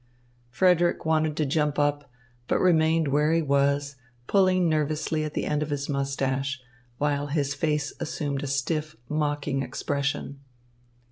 [0.49, 2.09] Frederick wanted to jump up,
[2.47, 6.59] but remained where he was, pulling nervously at the end of his moustache,
[6.97, 10.39] while his face assumed a stiff, mocking expression.